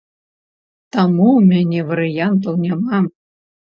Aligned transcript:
Таму 0.95 1.27
ў 1.33 1.41
мяне 1.51 1.79
варыянтаў 1.93 2.53
няма. 2.67 2.97